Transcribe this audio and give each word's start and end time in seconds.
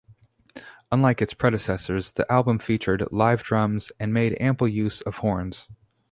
Unlike 0.91 1.21
its 1.21 1.35
predecessors, 1.35 2.13
the 2.13 2.25
album 2.31 2.57
featured 2.57 3.07
live 3.11 3.43
drums, 3.43 3.91
and 3.99 4.11
made 4.11 4.35
ample 4.41 4.67
use 4.67 5.01
of 5.01 5.17
horns. 5.17 5.69